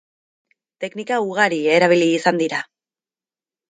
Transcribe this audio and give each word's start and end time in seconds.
Teknika 0.85 1.21
ugari 1.27 1.61
erabili 1.77 2.11
izan 2.19 2.45
dira. 2.47 2.67